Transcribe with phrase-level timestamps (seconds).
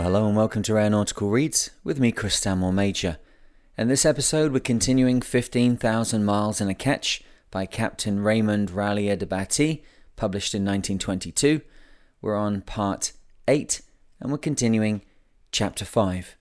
[0.00, 3.18] Well, hello and welcome to Aeronautical Reads with me, Chris Stanmore Major.
[3.76, 9.26] In this episode, we're continuing 15,000 Miles in a Ketch by Captain Raymond Rallier du
[9.26, 9.84] Baty,
[10.16, 11.60] published in 1922.
[12.22, 13.12] We're on part
[13.46, 13.82] 8
[14.20, 15.02] and we're continuing
[15.52, 16.34] chapter 5.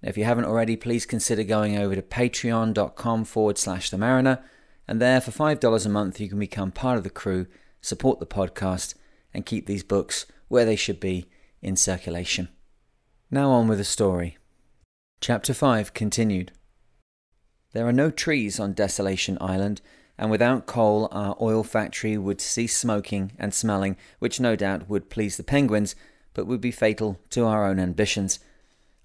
[0.00, 4.44] Now, if you haven't already, please consider going over to patreon.com forward slash the mariner,
[4.86, 7.48] and there for $5 a month, you can become part of the crew,
[7.80, 8.94] support the podcast,
[9.34, 11.26] and keep these books where they should be
[11.60, 12.48] in circulation.
[13.34, 14.36] Now on with the story.
[15.22, 16.52] Chapter 5 continued.
[17.72, 19.80] There are no trees on Desolation Island,
[20.18, 25.08] and without coal, our oil factory would cease smoking and smelling, which no doubt would
[25.08, 25.96] please the penguins,
[26.34, 28.38] but would be fatal to our own ambitions.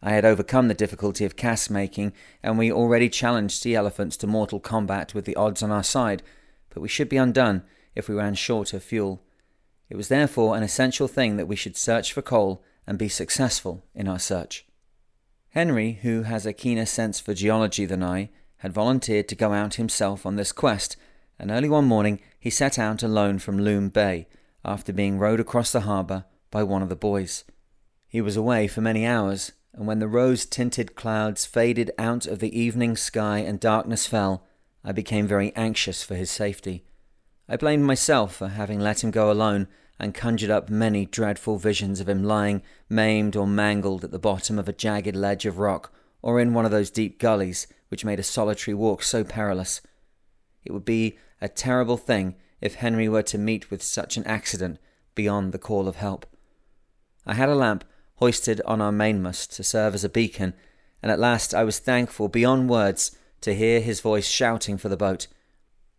[0.01, 2.11] I had overcome the difficulty of cask making,
[2.43, 6.21] and we already challenged sea elephants to mortal combat with the odds on our side,
[6.73, 7.63] but we should be undone
[7.95, 9.23] if we ran short of fuel.
[9.89, 13.83] It was therefore an essential thing that we should search for coal and be successful
[13.93, 14.65] in our search.
[15.49, 19.75] Henry, who has a keener sense for geology than I, had volunteered to go out
[19.75, 20.95] himself on this quest,
[21.37, 24.27] and early one morning he set out alone from Loom Bay,
[24.65, 27.43] after being rowed across the harbour by one of the boys.
[28.07, 32.39] He was away for many hours, and when the rose tinted clouds faded out of
[32.39, 34.43] the evening sky and darkness fell,
[34.83, 36.85] I became very anxious for his safety.
[37.49, 39.67] I blamed myself for having let him go alone
[39.99, 44.59] and conjured up many dreadful visions of him lying maimed or mangled at the bottom
[44.59, 48.19] of a jagged ledge of rock or in one of those deep gullies which made
[48.19, 49.81] a solitary walk so perilous.
[50.63, 54.79] It would be a terrible thing if Henry were to meet with such an accident
[55.15, 56.25] beyond the call of help.
[57.25, 57.83] I had a lamp
[58.15, 60.53] hoisted on our mainmast to serve as a beacon,
[61.01, 64.97] and at last I was thankful beyond words to hear his voice shouting for the
[64.97, 65.27] boat.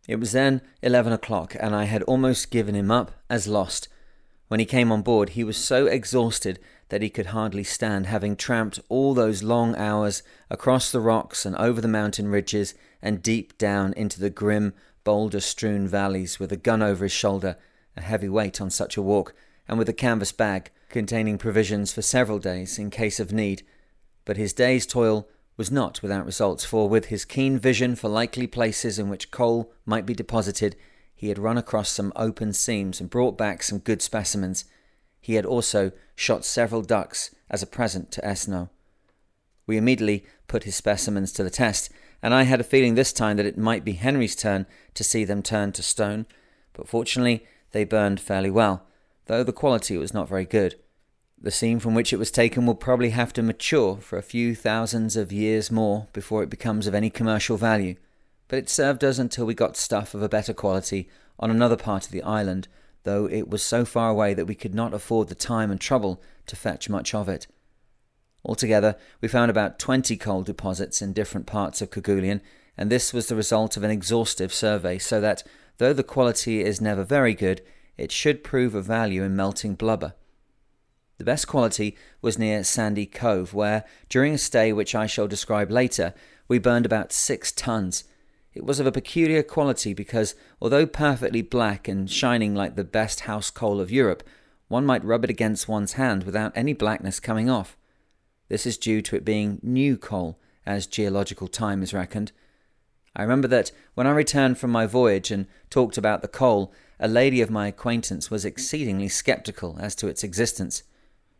[0.08, 3.88] It was then eleven o'clock, and I had almost given him up as lost.
[4.48, 6.58] When he came on board, he was so exhausted
[6.88, 11.54] that he could hardly stand, having tramped all those long hours across the rocks and
[11.56, 14.72] over the mountain ridges and deep down into the grim,
[15.04, 17.58] boulder strewn valleys with a gun over his shoulder,
[17.94, 19.34] a heavy weight on such a walk,
[19.68, 23.62] and with a canvas bag containing provisions for several days in case of need.
[24.24, 28.46] But his day's toil was not without results, for with his keen vision for likely
[28.46, 30.76] places in which coal might be deposited,
[31.14, 34.64] he had run across some open seams and brought back some good specimens.
[35.20, 38.70] He had also shot several ducks as a present to Esno.
[39.66, 41.91] We immediately put his specimens to the test,
[42.22, 44.64] and I had a feeling this time that it might be Henry's turn
[44.94, 46.26] to see them turn to stone,
[46.72, 48.86] but fortunately they burned fairly well,
[49.26, 50.76] though the quality was not very good.
[51.41, 54.56] The seam from which it was taken will probably have to mature for a few
[54.56, 57.94] thousands of years more before it becomes of any commercial value,
[58.49, 62.06] but it served us until we got stuff of a better quality on another part
[62.06, 62.66] of the island,
[63.04, 66.21] though it was so far away that we could not afford the time and trouble
[66.47, 67.47] to fetch much of it.
[68.44, 72.41] Altogether, we found about 20 coal deposits in different parts of Kerguelen,
[72.77, 75.44] and this was the result of an exhaustive survey, so that,
[75.77, 77.62] though the quality is never very good,
[77.97, 80.15] it should prove of value in melting blubber.
[81.18, 85.68] The best quality was near Sandy Cove, where, during a stay which I shall describe
[85.68, 86.14] later,
[86.46, 88.04] we burned about six tons.
[88.54, 93.20] It was of a peculiar quality because, although perfectly black and shining like the best
[93.20, 94.22] house coal of Europe,
[94.68, 97.76] one might rub it against one's hand without any blackness coming off.
[98.48, 102.30] This is due to it being new coal, as geological time is reckoned.
[103.16, 107.08] I remember that when I returned from my voyage and talked about the coal, a
[107.08, 110.84] lady of my acquaintance was exceedingly sceptical as to its existence.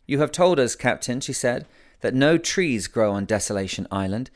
[0.09, 1.67] You have told us, Captain, she said,
[2.01, 4.31] that no trees grow on Desolation Island.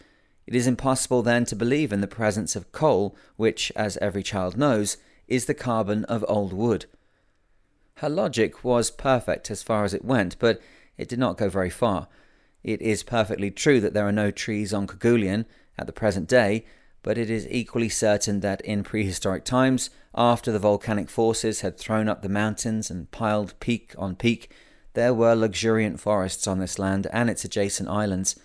[0.46, 4.58] It is impossible then to believe in the presence of coal, which, as every child
[4.58, 6.84] knows, is the carbon of old wood.
[7.96, 10.60] Her logic was perfect as far as it went, but
[10.98, 12.06] it did not go very far.
[12.62, 15.46] It is perfectly true that there are no trees on Kerguelen
[15.78, 16.66] at the present day,
[17.02, 22.10] but it is equally certain that in prehistoric times, after the volcanic forces had thrown
[22.10, 24.52] up the mountains and piled peak on peak,
[24.94, 28.38] there were luxuriant forests on this land and its adjacent islands.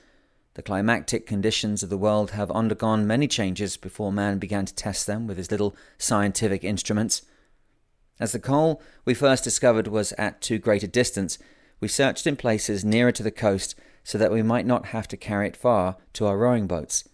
[0.54, 5.06] The climatic conditions of the world have undergone many changes before man began to test
[5.06, 7.22] them with his little scientific instruments.
[8.20, 11.38] As the coal we first discovered was at too great a distance,
[11.80, 15.18] we searched in places nearer to the coast so that we might not have to
[15.18, 17.08] carry it far to our rowing boats.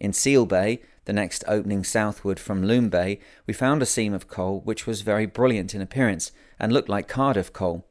[0.00, 4.26] In Seal Bay, the next opening southward from Loom Bay, we found a seam of
[4.26, 7.86] coal which was very brilliant in appearance and looked like Cardiff coal.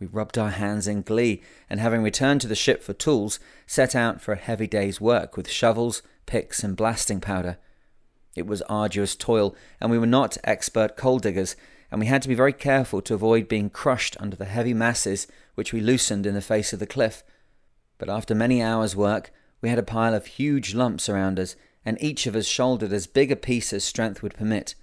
[0.00, 3.94] We rubbed our hands in glee, and having returned to the ship for tools, set
[3.94, 7.58] out for a heavy day's work with shovels, picks, and blasting powder.
[8.34, 11.54] It was arduous toil, and we were not expert coal diggers,
[11.90, 15.26] and we had to be very careful to avoid being crushed under the heavy masses
[15.54, 17.22] which we loosened in the face of the cliff,
[17.98, 19.30] But after many hours' work,
[19.60, 23.06] we had a pile of huge lumps around us, and each of us shouldered as
[23.06, 24.74] big a piece as strength would permit.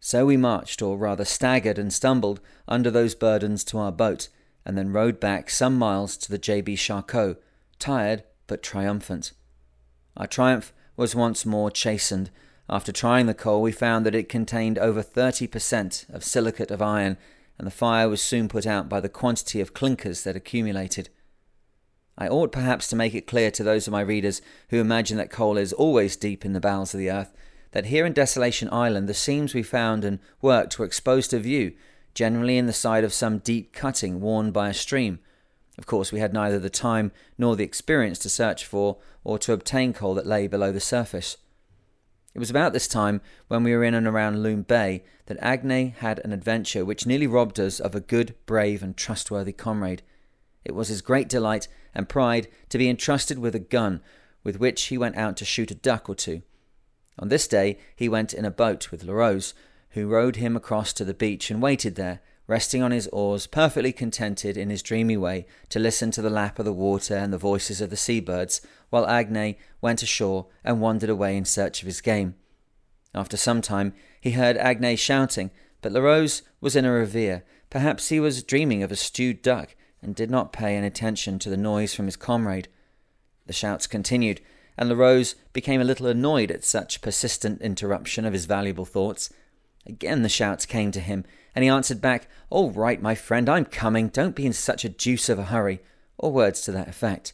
[0.00, 4.28] So we marched, or rather staggered and stumbled, under those burdens to our boat,
[4.66, 6.76] and then rode back some miles to the J.B.
[6.76, 7.36] Charcot,
[7.78, 9.32] tired but triumphant.
[10.16, 12.30] Our triumph was once more chastened.
[12.68, 17.16] After trying the coal, we found that it contained over 30% of silicate of iron,
[17.58, 21.10] and the fire was soon put out by the quantity of clinkers that accumulated.
[22.18, 25.30] I ought perhaps to make it clear to those of my readers who imagine that
[25.30, 27.32] coal is always deep in the bowels of the earth
[27.72, 31.74] that here in Desolation Island the seams we found and worked were exposed to view,
[32.16, 35.20] generally in the side of some deep cutting worn by a stream.
[35.78, 39.52] Of course, we had neither the time nor the experience to search for or to
[39.52, 41.36] obtain coal that lay below the surface.
[42.34, 45.94] It was about this time, when we were in and around Loom Bay, that Agné
[45.96, 50.02] had an adventure which nearly robbed us of a good, brave, and trustworthy comrade.
[50.64, 54.00] It was his great delight and pride to be entrusted with a gun
[54.42, 56.40] with which he went out to shoot a duck or two.
[57.18, 59.52] On this day he went in a boat with Larose,
[59.96, 63.92] who rowed him across to the beach and waited there, resting on his oars, perfectly
[63.92, 67.38] contented in his dreamy way to listen to the lap of the water and the
[67.38, 68.60] voices of the sea birds,
[68.90, 72.34] while Agné went ashore and wandered away in search of his game.
[73.14, 75.50] After some time he heard Agné shouting,
[75.80, 77.42] but Larose was in a revere.
[77.70, 81.48] Perhaps he was dreaming of a stewed duck, and did not pay any attention to
[81.48, 82.68] the noise from his comrade.
[83.46, 84.42] The shouts continued,
[84.76, 89.30] and Larose became a little annoyed at such persistent interruption of his valuable thoughts.
[89.86, 91.24] Again the shouts came to him,
[91.54, 94.08] and he answered back, All right, my friend, I'm coming.
[94.08, 95.80] Don't be in such a deuce of a hurry,
[96.18, 97.32] or words to that effect.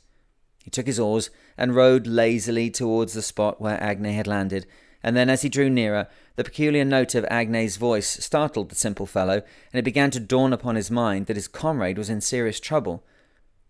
[0.63, 4.67] He took his oars and rowed lazily towards the spot where Agné had landed,
[5.03, 6.07] and then as he drew nearer,
[6.37, 10.53] the peculiar note of Agné's voice startled the simple fellow, and it began to dawn
[10.53, 13.03] upon his mind that his comrade was in serious trouble.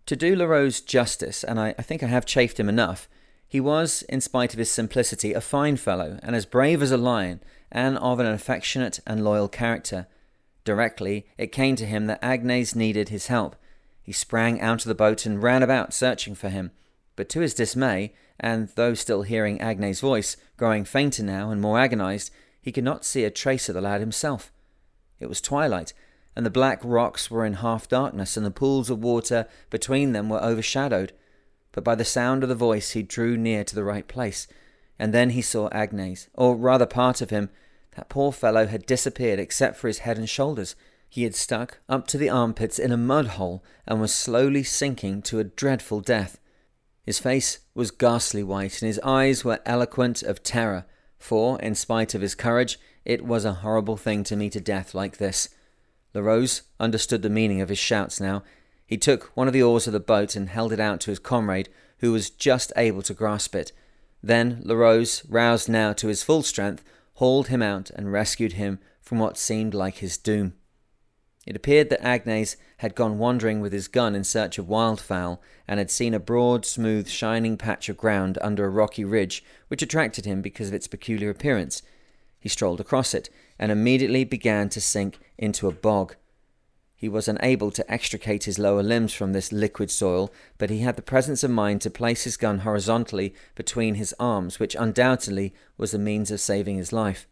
[0.05, 3.09] To do Larose justice, and I, I think I have chafed him enough,
[3.53, 6.97] he was, in spite of his simplicity, a fine fellow, and as brave as a
[6.97, 7.39] lion,
[7.73, 10.07] and of an affectionate and loyal character.
[10.63, 13.57] Directly it came to him that Agnes needed his help.
[14.01, 16.71] He sprang out of the boat and ran about searching for him.
[17.17, 21.77] But to his dismay, and though still hearing Agnes' voice, growing fainter now and more
[21.77, 22.31] agonized,
[22.61, 24.51] he could not see a trace of the lad himself.
[25.19, 25.93] It was twilight,
[26.35, 30.29] and the black rocks were in half darkness, and the pools of water between them
[30.29, 31.11] were overshadowed
[31.73, 34.47] but by the sound of the voice he drew near to the right place,
[34.97, 37.49] and then he saw Agnes, or rather part of him.
[37.95, 40.75] That poor fellow had disappeared except for his head and shoulders.
[41.09, 45.21] He had stuck up to the armpits in a mud hole and was slowly sinking
[45.23, 46.39] to a dreadful death.
[47.03, 50.85] His face was ghastly white, and his eyes were eloquent of terror,
[51.19, 54.95] for, in spite of his courage, it was a horrible thing to meet a death
[54.95, 55.49] like this.
[56.13, 58.43] Larose understood the meaning of his shouts now,
[58.85, 61.19] he took one of the oars of the boat and held it out to his
[61.19, 61.69] comrade,
[61.99, 63.71] who was just able to grasp it.
[64.21, 66.83] Then Larose, roused now to his full strength,
[67.15, 70.53] hauled him out and rescued him from what seemed like his doom.
[71.45, 75.77] It appeared that Agnes had gone wandering with his gun in search of wildfowl, and
[75.77, 80.25] had seen a broad, smooth, shining patch of ground under a rocky ridge, which attracted
[80.25, 81.81] him because of its peculiar appearance.
[82.39, 86.15] He strolled across it, and immediately began to sink into a bog.
[86.95, 90.95] He was unable to extricate his lower limbs from this liquid soil, but he had
[90.95, 95.91] the presence of mind to place his gun horizontally between his arms, which undoubtedly was
[95.91, 97.27] the means of saving his life.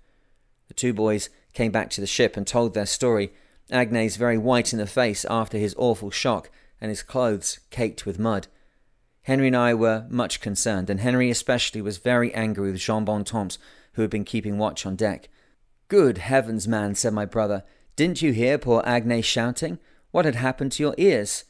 [0.68, 3.32] The two boys came back to the ship and told their story,
[3.70, 6.50] Agnes very white in the face after his awful shock,
[6.82, 8.48] and his clothes caked with mud.
[9.24, 13.60] Henry and I were much concerned, and Henry especially was very angry with Jean Bontemps,
[13.94, 15.30] who had been keeping watch on deck.
[15.88, 17.64] Good heavens, man, said my brother,
[17.96, 19.80] didn't you hear poor Agnes shouting?
[20.12, 21.46] What had happened to your ears?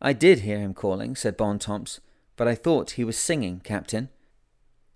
[0.00, 2.00] I did hear him calling, said Bontemps,
[2.36, 4.08] but I thought he was singing, Captain.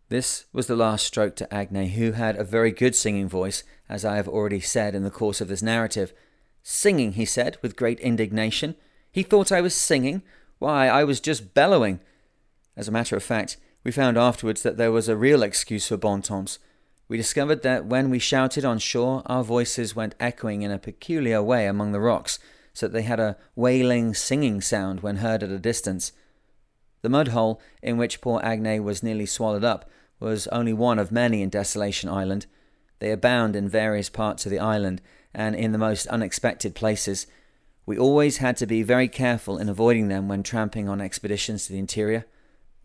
[0.09, 4.05] This was the last stroke to Agnes, who had a very good singing voice, as
[4.05, 6.13] I have already said in the course of this narrative.
[6.63, 8.77] Singing, he said, with great indignation.
[9.11, 10.23] He thought I was singing?
[10.59, 12.01] Why, I was just bellowing.
[12.77, 15.97] As a matter of fact, we found afterwards that there was a real excuse for
[15.97, 16.59] Bontemps.
[17.09, 21.43] We discovered that when we shouted on shore, our voices went echoing in a peculiar
[21.43, 22.39] way among the rocks,
[22.73, 26.13] so that they had a wailing, singing sound when heard at a distance.
[27.03, 29.91] The mud hole in which poor Agnes was nearly swallowed up
[30.21, 32.47] was only one of many in Desolation Island.
[33.01, 35.03] They abound in various parts of the island
[35.35, 37.27] and in the most unexpected places.
[37.85, 41.73] We always had to be very careful in avoiding them when tramping on expeditions to
[41.73, 42.25] the interior.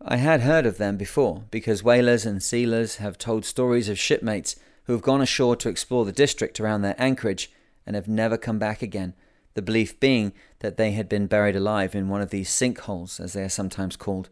[0.00, 4.54] I had heard of them before because whalers and sealers have told stories of shipmates
[4.84, 7.50] who have gone ashore to explore the district around their anchorage
[7.84, 9.14] and have never come back again,
[9.54, 13.32] the belief being that they had been buried alive in one of these sinkholes, as
[13.32, 14.28] they are sometimes called.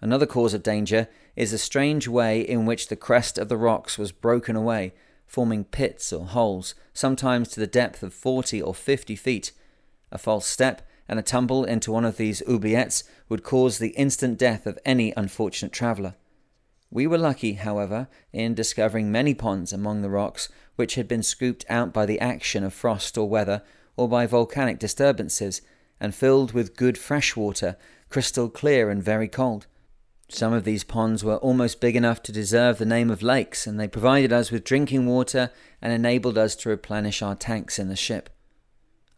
[0.00, 3.98] Another cause of danger is the strange way in which the crest of the rocks
[3.98, 4.94] was broken away,
[5.26, 9.52] forming pits or holes, sometimes to the depth of 40 or 50 feet.
[10.12, 14.38] A false step and a tumble into one of these oubliettes would cause the instant
[14.38, 16.14] death of any unfortunate traveller.
[16.88, 21.64] We were lucky, however, in discovering many ponds among the rocks which had been scooped
[21.68, 23.62] out by the action of frost or weather
[23.96, 25.62] or by volcanic disturbances,
[25.98, 27.76] and filled with good fresh water,
[28.08, 29.66] crystal clear and very cold.
[30.28, 33.80] Some of these ponds were almost big enough to deserve the name of lakes, and
[33.80, 35.50] they provided us with drinking water
[35.82, 38.30] and enabled us to replenish our tanks in the ship.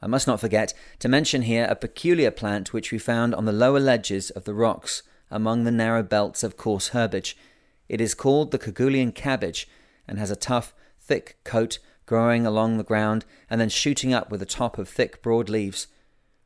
[0.02, 3.52] I must not forget to mention here a peculiar plant which we found on the
[3.52, 7.36] lower ledges of the rocks among the narrow belts of coarse herbage.
[7.88, 9.68] It is called the Kerguelen cabbage
[10.08, 14.42] and has a tough, thick coat growing along the ground and then shooting up with
[14.42, 15.86] a top of thick, broad leaves.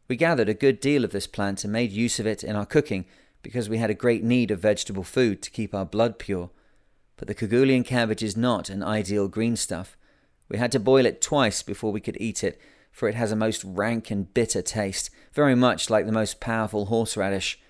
[0.07, 2.67] We gathered a good deal of this plant and made use of it in our
[2.67, 3.07] cooking
[3.43, 6.51] because we had a great need of vegetable food to keep our blood pure.
[7.17, 9.97] But the Kerguelen cabbage is not an ideal green stuff.
[10.49, 12.61] We had to boil it twice before we could eat it,
[12.97, 16.87] for it has a most rank and bitter taste, very much like the most powerful
[16.87, 17.61] horseradish.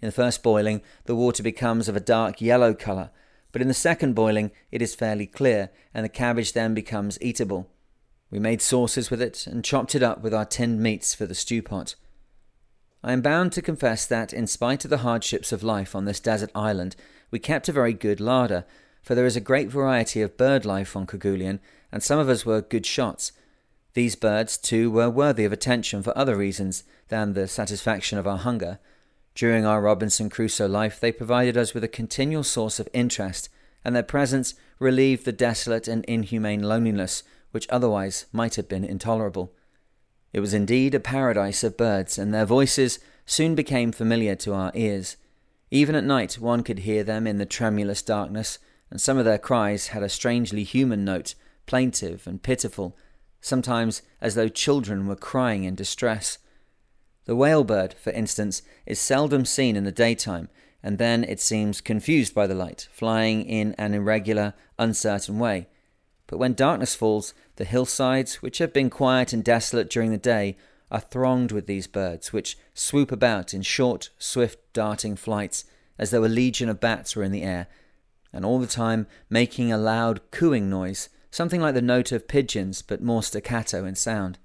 [0.00, 3.10] In the first boiling, the water becomes of a dark yellow colour,
[3.52, 7.68] but in the second boiling, it is fairly clear, and the cabbage then becomes eatable.
[8.30, 11.34] We made sauces with it and chopped it up with our tinned meats for the
[11.34, 11.94] stew pot.
[13.04, 16.18] I am bound to confess that, in spite of the hardships of life on this
[16.18, 16.96] desert island,
[17.30, 18.64] we kept a very good larder,
[19.02, 21.60] for there is a great variety of bird life on Kerguelen,
[21.92, 23.32] and some of us were good shots.
[23.94, 28.38] These birds, too, were worthy of attention for other reasons than the satisfaction of our
[28.38, 28.78] hunger.
[29.34, 33.48] During our Robinson Crusoe life, they provided us with a continual source of interest,
[33.84, 39.52] and their presence relieved the desolate and inhumane loneliness which otherwise might have been intolerable.
[40.32, 44.72] It was indeed a paradise of birds, and their voices soon became familiar to our
[44.74, 45.16] ears.
[45.70, 48.58] Even at night, one could hear them in the tremulous darkness,
[48.90, 51.34] and some of their cries had a strangely human note,
[51.66, 52.96] plaintive and pitiful,
[53.42, 56.38] sometimes as though children were crying in distress.
[57.26, 60.48] The whalebird, for instance, is seldom seen in the daytime,
[60.82, 65.68] and then it seems confused by the light, flying in an irregular, uncertain way.
[66.26, 70.56] But when darkness falls, the hillsides, which have been quiet and desolate during the day,
[70.90, 75.64] are thronged with these birds, which swoop about in short, swift, darting flights,
[75.98, 77.66] as though a legion of bats were in the air,
[78.32, 82.80] and all the time making a loud cooing noise, something like the note of pigeons,
[82.82, 84.38] but more staccato in sound.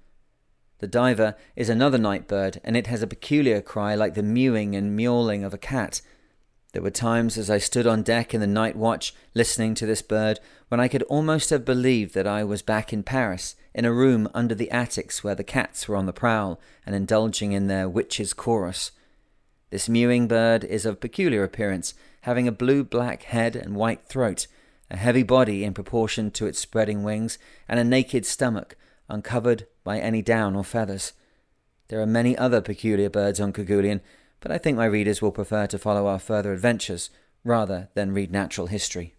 [0.80, 4.74] The diver is another night bird, and it has a peculiar cry like the mewing
[4.74, 6.00] and miauling of a cat,
[6.72, 10.02] there were times as I stood on deck in the night watch listening to this
[10.02, 13.92] bird when I could almost have believed that I was back in Paris, in a
[13.92, 17.88] room under the attics where the cats were on the prowl and indulging in their
[17.88, 18.92] witches' chorus.
[19.70, 24.46] This mewing bird is of peculiar appearance, having a blue black head and white throat,
[24.90, 28.76] a heavy body in proportion to its spreading wings, and a naked stomach,
[29.08, 31.12] uncovered by any down or feathers.
[31.88, 34.00] There are many other peculiar birds on Kerguelen,
[34.40, 37.10] but I think my readers will prefer to follow our further adventures
[37.44, 39.14] rather than read natural history.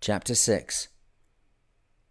[0.00, 0.88] Chapter 6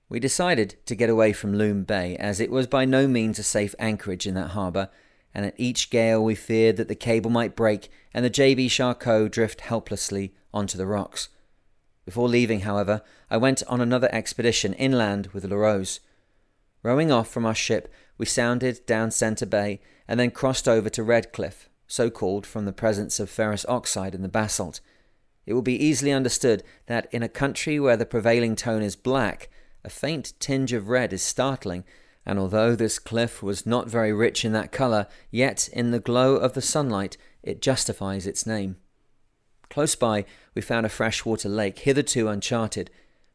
[0.07, 3.43] We decided to get away from Loom Bay, as it was by no means a
[3.43, 4.89] safe anchorage in that harbour,
[5.33, 9.31] and at each gale we feared that the cable might break and the JB Charcot
[9.31, 11.29] drift helplessly onto the rocks.
[12.09, 15.99] Before leaving, however, I went on another expedition inland with Larose.
[16.81, 21.03] Rowing off from our ship, we sounded down Centre Bay and then crossed over to
[21.03, 24.81] Redcliffe, so called from the presence of ferrous oxide in the basalt.
[25.45, 29.47] It will be easily understood that in a country where the prevailing tone is black,
[29.83, 31.83] a faint tinge of red is startling,
[32.25, 36.37] and although this cliff was not very rich in that colour, yet in the glow
[36.37, 38.77] of the sunlight it justifies its name.
[39.69, 42.89] Close by, we found a freshwater lake, hitherto uncharted.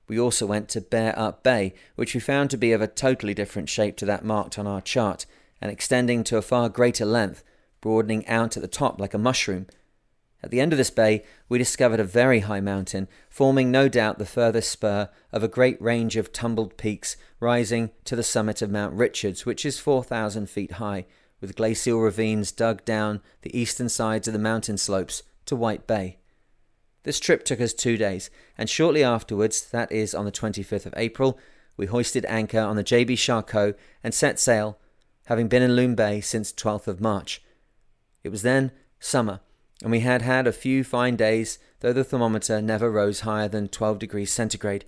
[0.08, 3.34] We also went to Bear Up Bay, which we found to be of a totally
[3.34, 5.26] different shape to that marked on our chart,
[5.60, 7.44] and extending to a far greater length,
[7.80, 9.66] broadening out at the top like a mushroom.
[10.42, 14.18] At the end of this bay, we discovered a very high mountain, forming no doubt
[14.18, 18.70] the furthest spur of a great range of tumbled peaks rising to the summit of
[18.70, 21.06] Mount Richards, which is 4,000 feet high,
[21.40, 26.18] with glacial ravines dug down the eastern sides of the mountain slopes to White Bay.
[27.04, 30.94] This trip took us two days, and shortly afterwards, that is on the 25th of
[30.96, 31.38] April,
[31.76, 34.78] we hoisted anchor on the JB Charcot and set sail
[35.24, 37.42] having been in Loom Bay since 12th of March.
[38.22, 39.40] It was then summer,
[39.82, 43.68] and we had had a few fine days, though the thermometer never rose higher than
[43.68, 44.84] 12 degrees centigrade.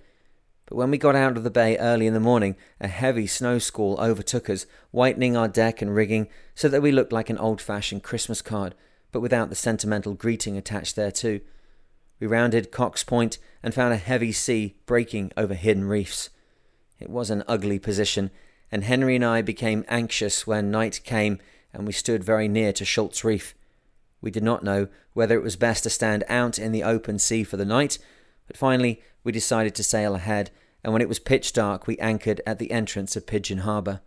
[0.65, 3.57] But when we got out of the bay early in the morning, a heavy snow
[3.59, 7.61] squall overtook us, whitening our deck and rigging so that we looked like an old
[7.61, 8.75] fashioned Christmas card,
[9.11, 11.39] but without the sentimental greeting attached thereto.
[12.19, 16.29] We rounded Cox Point and found a heavy sea breaking over hidden reefs.
[16.99, 18.31] It was an ugly position,
[18.71, 21.39] and Henry and I became anxious when night came
[21.73, 23.53] and we stood very near to Schultz Reef.
[24.19, 27.43] We did not know whether it was best to stand out in the open sea
[27.43, 27.99] for the night,
[28.47, 30.49] but finally we decided to sail ahead,
[30.83, 34.01] and when it was pitch dark, we anchored at the entrance of Pigeon Harbour.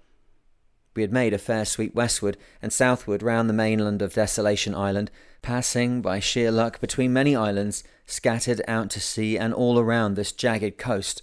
[0.95, 5.11] We had made a fair sweep westward and southward round the mainland of Desolation Island,
[5.43, 10.33] passing by sheer luck between many islands scattered out to sea and all around this
[10.33, 11.23] jagged coast,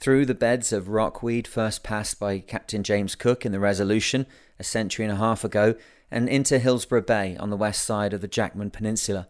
[0.00, 4.26] through the beds of rockweed first passed by Captain James Cook in the Resolution
[4.58, 5.74] a century and a half ago,
[6.10, 9.28] and into Hillsborough Bay on the west side of the Jackman Peninsula.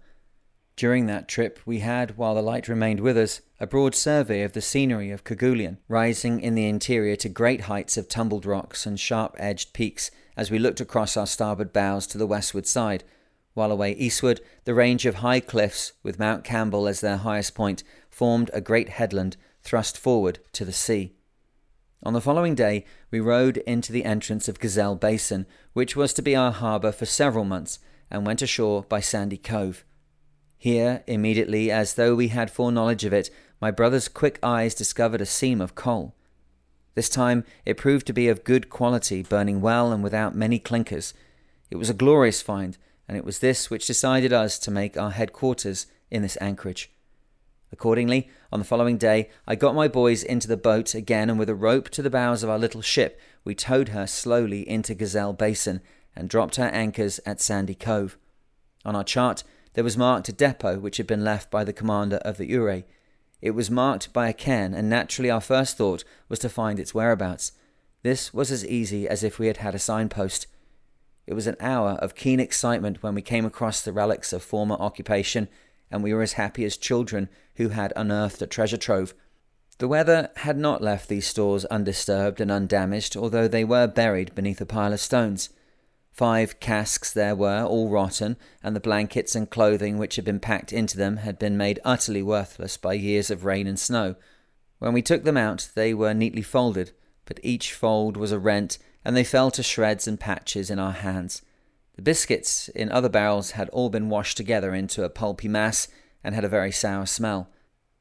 [0.79, 4.53] During that trip, we had, while the light remained with us, a broad survey of
[4.53, 9.01] the scenery of Kerguelen, rising in the interior to great heights of tumbled rocks and
[9.01, 13.03] sharp edged peaks as we looked across our starboard bows to the westward side,
[13.55, 17.83] while away eastward, the range of high cliffs, with Mount Campbell as their highest point,
[18.09, 21.13] formed a great headland thrust forward to the sea.
[22.05, 26.23] On the following day, we rowed into the entrance of Gazelle Basin, which was to
[26.23, 27.81] be our harbour for several months,
[28.13, 29.85] and went ashore by Sandy Cove.
[30.59, 35.27] Here, immediately, as though we had foreknowledge of it, my brother's quick eyes discovered a
[35.27, 36.15] seam of coal.
[36.97, 41.15] This time it proved to be of good quality, burning well and without many clinkers.
[41.71, 45.13] It was a glorious find, and it was this which decided us to make our
[45.13, 46.91] headquarters in this anchorage.
[47.71, 51.49] Accordingly, on the following day, I got my boys into the boat again, and with
[51.49, 55.35] a rope to the bows of our little ship, we towed her slowly into Gazelle
[55.35, 55.83] Basin
[56.17, 58.19] and dropped her anchors at Sandy Cove.
[58.85, 59.45] On our chart,
[59.79, 62.83] there was marked a depot which had been left by the commander of the Eure.
[63.41, 66.95] It was marked by a cairn, and naturally our first thought was to find its
[66.95, 67.53] whereabouts.
[68.03, 70.49] This was as easy as if we had had a signpost.
[71.29, 74.75] It was an hour of keen excitement when we came across the relics of former
[74.81, 75.47] occupation,
[75.93, 79.15] and we were as happy as children who had unearthed a treasure trove.
[79.79, 84.61] The weather had not left these stores undisturbed and undamaged, although they were buried beneath
[84.61, 85.51] a pile of stones.
[86.19, 90.73] Five casks there were, all rotten, and the blankets and clothing which had been packed
[90.73, 94.17] into them had been made utterly worthless by years of rain and snow.
[94.81, 96.91] When we took them out, they were neatly folded,
[97.25, 100.91] but each fold was a rent, and they fell to shreds and patches in our
[100.91, 101.43] hands.
[101.95, 105.87] The biscuits in other barrels had all been washed together into a pulpy mass
[106.25, 107.49] and had a very sour smell.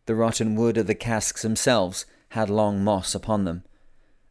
[0.07, 3.63] The rotten wood of the casks themselves had long moss upon them.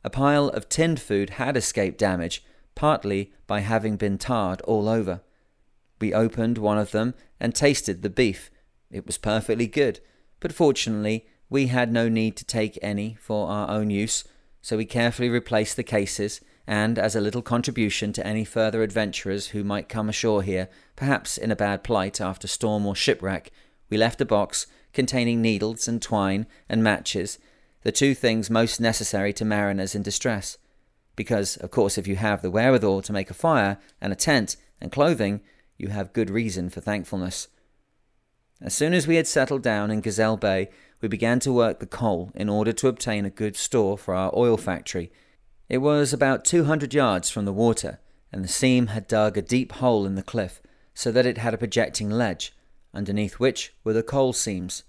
[0.02, 2.42] A pile of tinned food had escaped damage,
[2.76, 5.22] partly by having been tarred all over.
[6.00, 8.50] We opened one of them and tasted the beef.
[8.90, 9.98] It was perfectly good,
[10.38, 14.22] but fortunately we had no need to take any for our own use,
[14.62, 19.48] so we carefully replaced the cases, and as a little contribution to any further adventurers
[19.48, 23.50] who might come ashore here, perhaps in a bad plight after storm or shipwreck,
[23.88, 27.38] we left a box containing needles and twine and matches,
[27.82, 30.58] the two things most necessary to mariners in distress
[31.16, 34.56] because, of course, if you have the wherewithal to make a fire and a tent
[34.80, 35.40] and clothing,
[35.76, 37.48] you have good reason for thankfulness.
[38.60, 40.68] As soon as we had settled down in Gazelle Bay,
[41.00, 44.32] we began to work the coal in order to obtain a good store for our
[44.36, 45.10] oil factory.
[45.68, 47.98] It was about 200 yards from the water,
[48.32, 50.62] and the seam had dug a deep hole in the cliff
[50.94, 52.54] so that it had a projecting ledge,
[52.94, 54.84] underneath which were the coal seams.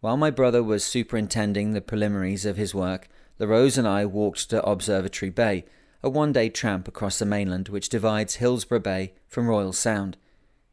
[0.00, 3.08] While my brother was superintending the preliminaries of his work,
[3.40, 5.64] LaRose and I walked to Observatory Bay,
[6.02, 10.16] a one day tramp across the mainland which divides Hillsborough Bay from Royal Sound.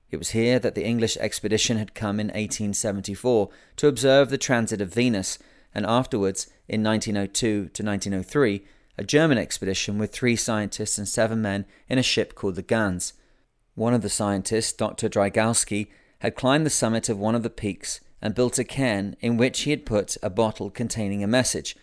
[0.10, 4.82] It was here that the English expedition had come in 1874 to observe the transit
[4.82, 5.38] of Venus,
[5.76, 8.66] and afterwards, in 1902 to 1903,
[8.98, 13.14] a German expedition with three scientists and seven men in a ship called the Gauss.
[13.76, 15.08] One of the scientists, Dr.
[15.08, 15.88] Drygalski,
[16.20, 19.62] had climbed the summit of one of the peaks and built a cairn in which
[19.62, 21.76] he had put a bottle containing a message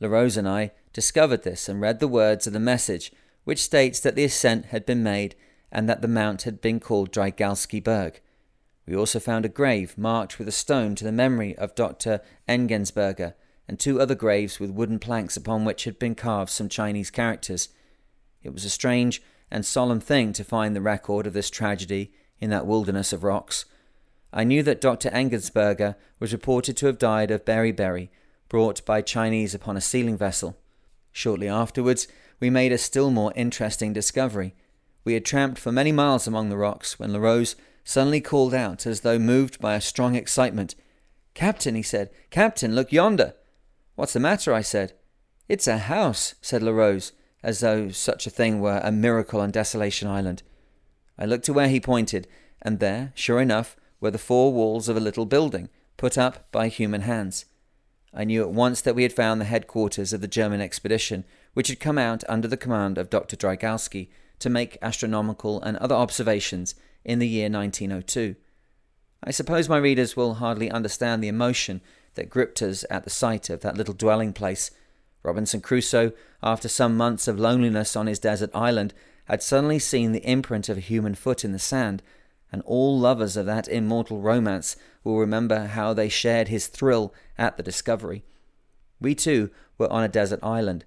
[0.00, 3.12] LaRose and I discovered this and read the words of the message,
[3.44, 5.34] which states that the ascent had been made
[5.72, 8.20] and that the mount had been called Drygalski Berg.
[8.86, 12.20] We also found a grave marked with a stone to the memory of Dr.
[12.48, 13.34] Enzensperger
[13.68, 17.68] and two other graves with wooden planks upon which had been carved some Chinese characters.
[18.42, 22.50] It was a strange and solemn thing to find the record of this tragedy in
[22.50, 23.64] that wilderness of rocks.
[24.32, 25.10] I knew that Dr.
[25.10, 28.10] Enzensperger was reported to have died of beriberi
[28.48, 30.56] brought by Chinese upon a sealing vessel.
[31.12, 32.06] Shortly afterwards,
[32.40, 34.54] we made a still more interesting discovery.
[35.04, 39.00] We had tramped for many miles among the rocks when LaRose suddenly called out as
[39.00, 40.74] though moved by a strong excitement.
[41.34, 43.34] Captain, he said, Captain, look yonder.
[43.94, 44.52] What's the matter?
[44.52, 44.92] I said.
[45.48, 50.08] It's a house, said LaRose, as though such a thing were a miracle on Desolation
[50.08, 50.42] Island.
[51.18, 52.26] I looked to where he pointed,
[52.60, 56.68] and there, sure enough, were the four walls of a little building, put up by
[56.68, 57.44] human hands.
[58.18, 61.68] I knew at once that we had found the headquarters of the German expedition, which
[61.68, 63.36] had come out under the command of Dr.
[63.36, 66.74] Drygalski to make astronomical and other observations
[67.04, 68.34] in the year 1902.
[69.22, 71.82] I suppose my readers will hardly understand the emotion
[72.14, 74.70] that gripped us at the sight of that little dwelling place.
[75.22, 78.94] Robinson Crusoe, after some months of loneliness on his desert island,
[79.26, 82.02] had suddenly seen the imprint of a human foot in the sand,
[82.50, 87.56] and all lovers of that immortal romance will remember how they shared his thrill at
[87.56, 88.24] the discovery.
[89.00, 90.84] We too were on a desert island.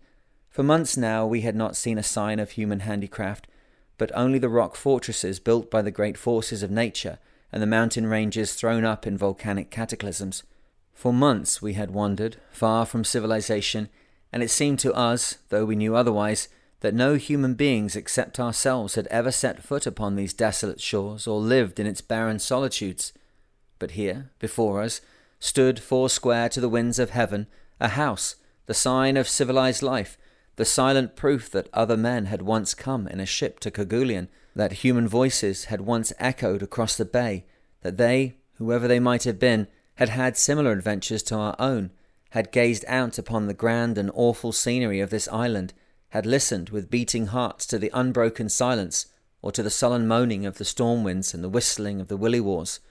[0.49, 3.47] For months now we had not seen a sign of human handicraft,
[3.97, 7.17] but only the rock fortresses built by the great forces of nature
[7.51, 10.43] and the mountain ranges thrown up in volcanic cataclysms.
[10.93, 13.87] For months we had wandered, far from civilization,
[14.33, 16.49] and it seemed to us, though we knew otherwise,
[16.81, 21.39] that no human beings except ourselves had ever set foot upon these desolate shores or
[21.39, 23.13] lived in its barren solitudes.
[23.79, 25.01] But here, before us,
[25.39, 27.47] stood foursquare to the winds of heaven
[27.79, 30.17] a house, the sign of civilized life,
[30.57, 34.83] the silent proof that other men had once come in a ship to Kerguelen, that
[34.83, 37.45] human voices had once echoed across the bay,
[37.81, 41.91] that they, whoever they might have been, had had similar adventures to our own,
[42.31, 45.73] had gazed out upon the grand and awful scenery of this island,
[46.09, 49.05] had listened with beating hearts to the unbroken silence,
[49.41, 52.41] or to the sullen moaning of the storm winds and the whistling of the willy
[52.41, 52.81] waws.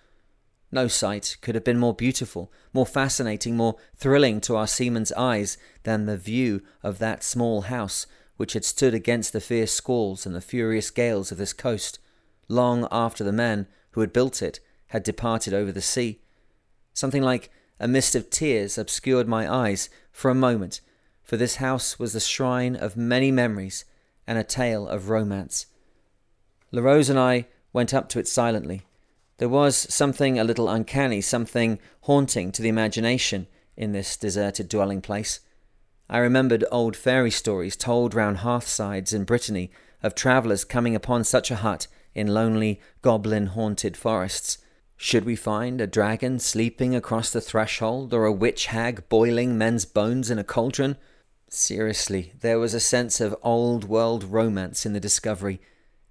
[0.71, 5.57] No sight could have been more beautiful, more fascinating, more thrilling to our seaman's eyes
[5.85, 10.35] than the view of that small house which had stood against the fierce squalls and
[10.35, 11.99] the furious gales of this coast,
[12.49, 16.21] long after the men who had built it had departed over the sea.
[16.95, 17.51] Something like
[17.81, 20.81] a mist of tears obscured my eyes for a moment
[21.29, 23.85] for this house was the shrine of many memories
[24.27, 25.67] and a tale of romance.
[26.73, 28.87] La LaRose and I went up to it silently.
[29.39, 33.47] There was something a little uncanny, something haunting to the imagination
[33.77, 35.41] in this deserted dwelling place.
[36.11, 39.71] I remembered old fairy stories told round hearthsides in Brittany
[40.03, 44.59] of travellers coming upon such a hut in lonely, goblin haunted forests.
[44.97, 49.85] Should we find a dragon sleeping across the threshold, or a witch hag boiling men's
[49.85, 50.97] bones in a cauldron?
[51.49, 55.61] Seriously, there was a sense of old world romance in the discovery.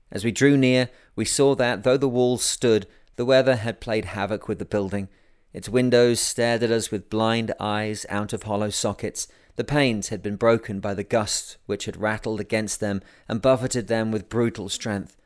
[0.09, 4.05] As we drew near, we saw that, though the walls stood, the weather had played
[4.05, 5.09] havoc with the building.
[5.51, 9.27] Its windows stared at us with blind eyes out of hollow sockets.
[9.55, 13.87] The panes had been broken by the gusts which had rattled against them and buffeted
[13.87, 15.17] them with brutal strength.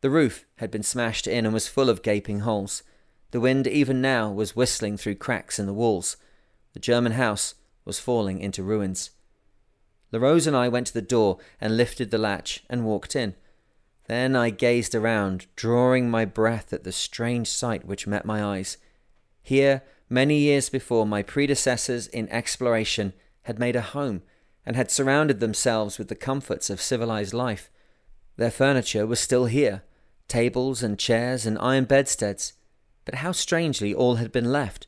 [0.00, 2.82] The roof had been smashed in and was full of gaping holes.
[3.30, 6.16] The wind even now was whistling through cracks in the walls.
[6.72, 7.54] The German house
[7.84, 9.10] was falling into ruins.
[10.12, 13.34] LaRose and I went to the door and lifted the latch and walked in.
[14.06, 18.76] Then I gazed around, drawing my breath at the strange sight which met my eyes.
[19.42, 24.22] Here, many years before, my predecessors in exploration had made a home
[24.66, 27.70] and had surrounded themselves with the comforts of civilized life.
[28.36, 29.82] Their furniture was still here
[30.28, 32.54] tables and chairs and iron bedsteads.
[33.04, 34.86] But how strangely all had been left.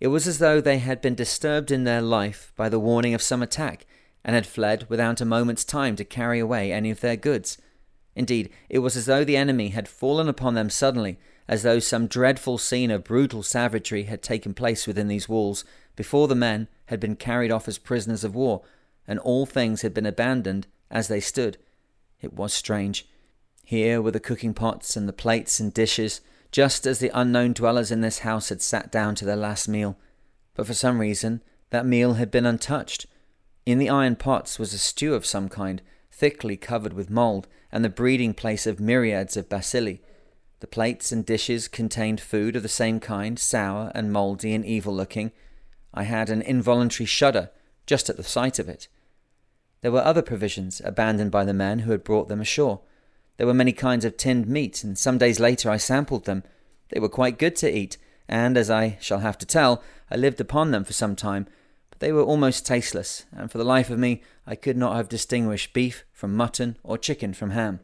[0.00, 3.22] It was as though they had been disturbed in their life by the warning of
[3.22, 3.86] some attack
[4.24, 7.58] and had fled without a moment's time to carry away any of their goods.
[8.14, 12.06] Indeed, it was as though the enemy had fallen upon them suddenly, as though some
[12.06, 15.64] dreadful scene of brutal savagery had taken place within these walls
[15.96, 18.62] before the men had been carried off as prisoners of war,
[19.06, 21.58] and all things had been abandoned as they stood.
[22.20, 23.08] It was strange.
[23.64, 26.20] Here were the cooking pots and the plates and dishes,
[26.50, 29.96] just as the unknown dwellers in this house had sat down to their last meal.
[30.54, 33.06] But for some reason, that meal had been untouched,
[33.64, 37.84] in the iron pots was a stew of some kind, thickly covered with mould, and
[37.84, 40.00] the breeding place of myriads of bacilli.
[40.60, 44.94] The plates and dishes contained food of the same kind, sour and mouldy and evil
[44.94, 45.32] looking.
[45.92, 47.50] I had an involuntary shudder
[47.86, 48.88] just at the sight of it.
[49.80, 52.80] There were other provisions abandoned by the men who had brought them ashore.
[53.36, 56.44] There were many kinds of tinned meat, and some days later I sampled them.
[56.90, 57.96] They were quite good to eat,
[58.28, 61.48] and, as I shall have to tell, I lived upon them for some time,
[62.02, 65.72] they were almost tasteless, and for the life of me I could not have distinguished
[65.72, 67.78] beef from mutton or chicken from ham.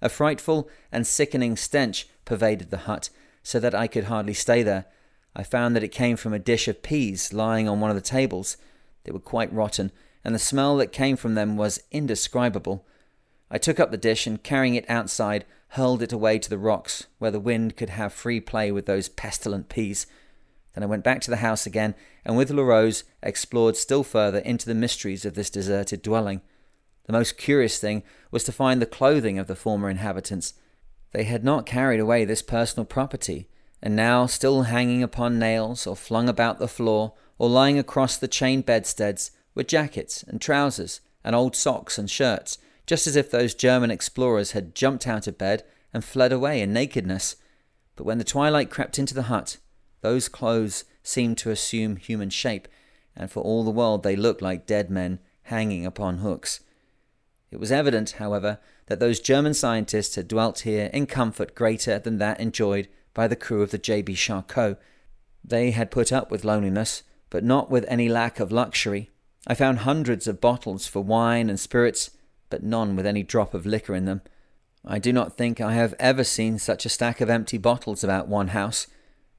[0.00, 3.10] A frightful and sickening stench pervaded the hut,
[3.42, 4.84] so that I could hardly stay there.
[5.34, 8.02] I found that it came from a dish of peas lying on one of the
[8.02, 8.56] tables.
[9.02, 9.90] They were quite rotten,
[10.22, 12.86] and the smell that came from them was indescribable.
[13.50, 17.08] I took up the dish and, carrying it outside, hurled it away to the rocks,
[17.18, 20.06] where the wind could have free play with those pestilent peas.
[20.74, 24.66] Then I went back to the house again, and with LaRose explored still further into
[24.66, 26.40] the mysteries of this deserted dwelling.
[27.06, 30.54] The most curious thing was to find the clothing of the former inhabitants.
[31.12, 33.48] They had not carried away this personal property,
[33.80, 38.28] and now, still hanging upon nails, or flung about the floor, or lying across the
[38.28, 43.54] chain bedsteads, were jackets and trousers, and old socks and shirts, just as if those
[43.54, 47.36] German explorers had jumped out of bed and fled away in nakedness.
[47.96, 49.58] But when the twilight crept into the hut,
[50.04, 52.68] those clothes seemed to assume human shape,
[53.16, 56.60] and for all the world they looked like dead men hanging upon hooks.
[57.50, 62.18] It was evident, however, that those German scientists had dwelt here in comfort greater than
[62.18, 64.14] that enjoyed by the crew of the J.B.
[64.14, 64.76] Charcot.
[65.42, 69.10] They had put up with loneliness, but not with any lack of luxury.
[69.46, 72.10] I found hundreds of bottles for wine and spirits,
[72.50, 74.20] but none with any drop of liquor in them.
[74.84, 78.28] I do not think I have ever seen such a stack of empty bottles about
[78.28, 78.86] one house.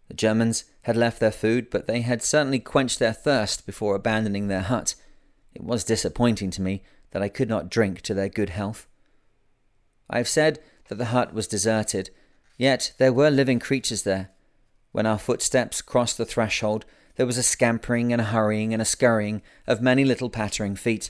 [0.07, 4.47] The Germans had left their food, but they had certainly quenched their thirst before abandoning
[4.47, 4.95] their hut.
[5.53, 8.87] It was disappointing to me that I could not drink to their good health.
[10.09, 12.11] I have said that the hut was deserted,
[12.57, 14.29] yet there were living creatures there.
[14.91, 18.85] When our footsteps crossed the threshold, there was a scampering and a hurrying and a
[18.85, 21.09] scurrying of many little pattering feet.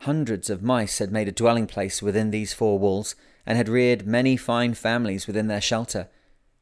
[0.00, 3.14] Hundreds of mice had made a dwelling place within these four walls,
[3.46, 6.08] and had reared many fine families within their shelter.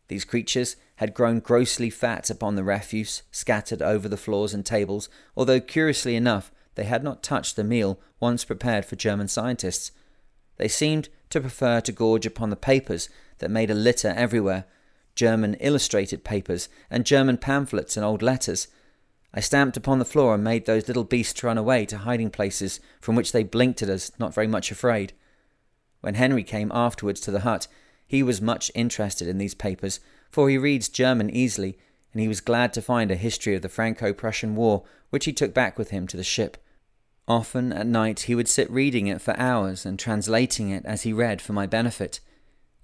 [0.08, 5.08] These creatures had grown grossly fat upon the refuse scattered over the floors and tables,
[5.36, 9.92] although curiously enough they had not touched the meal once prepared for German scientists.
[10.56, 14.66] They seemed to prefer to gorge upon the papers that made a litter everywhere
[15.14, 18.68] German illustrated papers, and German pamphlets and old letters.
[19.32, 22.80] I stamped upon the floor and made those little beasts run away to hiding places
[23.00, 25.12] from which they blinked at us, not very much afraid.
[26.00, 27.66] When Henry came afterwards to the hut,
[28.06, 31.78] he was much interested in these papers, for he reads German easily,
[32.12, 35.32] and he was glad to find a history of the Franco Prussian War, which he
[35.32, 36.56] took back with him to the ship.
[37.26, 41.12] Often at night he would sit reading it for hours and translating it as he
[41.12, 42.20] read for my benefit.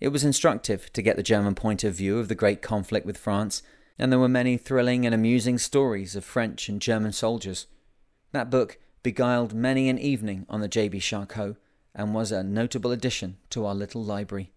[0.01, 3.19] It was instructive to get the German point of view of the great conflict with
[3.19, 3.63] France,
[3.99, 7.67] and there were many thrilling and amusing stories of French and German soldiers.
[8.33, 11.01] That book beguiled many an evening on the J.B.
[11.01, 11.57] Charcot
[11.95, 14.53] and was a notable addition to our little library.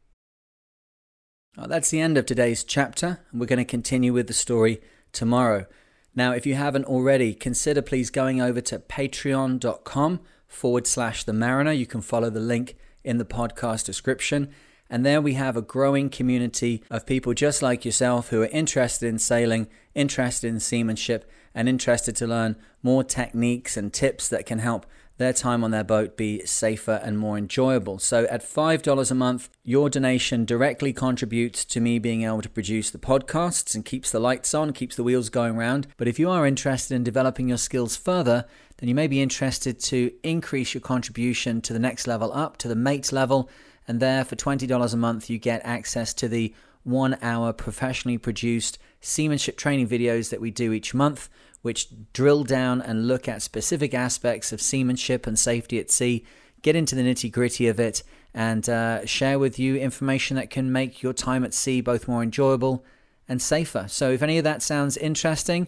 [1.56, 4.82] Well, that's the end of today's chapter, and we're going to continue with the story
[5.12, 5.68] tomorrow.
[6.16, 11.72] Now, if you haven't already, consider please going over to patreon.com forward slash the mariner.
[11.72, 14.50] You can follow the link in the podcast description.
[14.89, 19.08] And there we have a growing community of people just like yourself who are interested
[19.08, 24.58] in sailing, interested in seamanship, and interested to learn more techniques and tips that can
[24.58, 27.99] help their time on their boat be safer and more enjoyable.
[27.99, 32.89] So at $5 a month, your donation directly contributes to me being able to produce
[32.89, 35.88] the podcasts and keeps the lights on, keeps the wheels going round.
[35.97, 38.45] But if you are interested in developing your skills further,
[38.78, 42.67] then you may be interested to increase your contribution to the next level up, to
[42.67, 43.49] the mate level.
[43.88, 48.78] And there, for $20 a month, you get access to the one hour professionally produced
[48.99, 51.30] seamanship training videos that we do each month
[51.63, 56.23] which drill down and look at specific aspects of seamanship and safety at sea,
[56.62, 60.71] get into the nitty gritty of it, and uh, share with you information that can
[60.71, 62.86] make your time at sea both more enjoyable
[63.30, 63.86] and safer.
[63.88, 65.67] So, if any of that sounds interesting,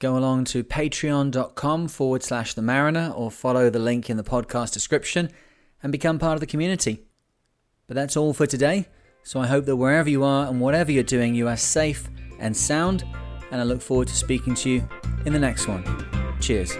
[0.00, 4.72] go along to patreon.com forward slash the mariner or follow the link in the podcast
[4.72, 5.30] description
[5.80, 7.04] and become part of the community.
[7.86, 8.88] But that's all for today.
[9.22, 12.08] So, I hope that wherever you are and whatever you're doing, you are safe
[12.40, 13.04] and sound
[13.50, 14.88] and I look forward to speaking to you
[15.24, 15.84] in the next one.
[16.40, 16.76] Cheers.